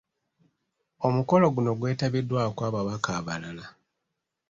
[1.07, 3.65] Omukolo guno gwetabiddwako ababaka abalala.